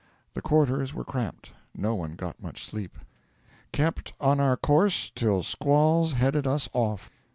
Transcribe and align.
The 0.33 0.41
quarters 0.41 0.95
were 0.95 1.03
cramped; 1.03 1.51
no 1.75 1.93
one 1.93 2.15
got 2.15 2.41
much 2.41 2.65
sleep. 2.65 2.97
'Kept 3.71 4.13
on 4.19 4.39
our 4.39 4.57
course 4.57 5.11
till 5.11 5.43
squalls 5.43 6.13
headed 6.13 6.47
us 6.47 6.67
off.' 6.73 7.11